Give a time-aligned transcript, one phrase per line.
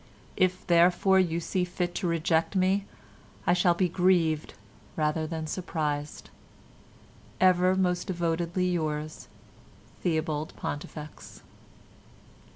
[0.35, 2.85] If, therefore, you see fit to reject me,
[3.45, 4.55] I shall be grieved
[4.95, 9.27] rather than surprised.—Ever most devotedly yours,
[10.01, 11.43] "THEOBALD PONTIFEX."